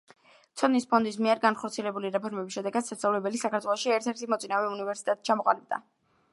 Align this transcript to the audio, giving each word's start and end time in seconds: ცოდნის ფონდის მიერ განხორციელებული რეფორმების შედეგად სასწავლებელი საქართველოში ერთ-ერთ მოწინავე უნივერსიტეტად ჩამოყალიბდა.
ცოდნის 0.61 0.87
ფონდის 0.93 1.19
მიერ 1.25 1.41
განხორციელებული 1.43 2.11
რეფორმების 2.15 2.57
შედეგად 2.57 2.89
სასწავლებელი 2.89 3.43
საქართველოში 3.45 3.93
ერთ-ერთ 3.99 4.27
მოწინავე 4.35 4.75
უნივერსიტეტად 4.75 5.25
ჩამოყალიბდა. 5.31 5.85